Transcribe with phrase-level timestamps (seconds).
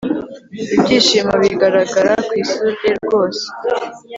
[0.75, 3.45] ibyishimo bigaragara kwisura ye rwose